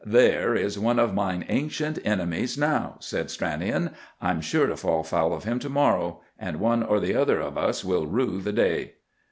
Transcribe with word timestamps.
"There 0.03 0.55
is 0.55 0.79
one 0.79 0.97
of 0.97 1.13
mine 1.13 1.45
ancient 1.47 1.99
enemies 2.03 2.57
now," 2.57 2.95
said 3.01 3.27
Stranion. 3.27 3.93
"I'm 4.19 4.41
sure 4.41 4.65
to 4.65 4.75
fall 4.75 5.03
foul 5.03 5.31
of 5.31 5.43
him 5.43 5.59
tomorrow, 5.59 6.21
and 6.39 6.59
one 6.59 6.81
or 6.81 6.99
the 6.99 7.13
other 7.15 7.39
of 7.39 7.55
us 7.55 7.85
will 7.85 8.07
rue 8.07 8.41
the 8.41 8.51
day!" 8.51 8.93